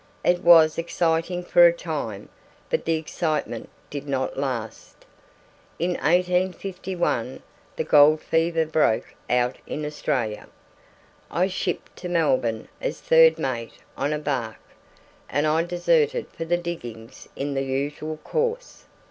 [0.25, 2.29] It was exciting for a time,
[2.71, 4.95] but the excitement did not last.
[5.77, 7.43] In 1851
[7.75, 10.47] the gold fever broke out in Australia.
[11.29, 14.73] I shipped to Melbourne as third mate on a barque,
[15.29, 18.85] and I deserted for the diggings in the usual course.